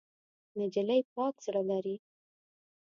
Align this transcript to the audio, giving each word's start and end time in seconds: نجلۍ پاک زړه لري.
نجلۍ 0.59 1.01
پاک 1.13 1.35
زړه 1.45 1.61
لري. 1.69 1.95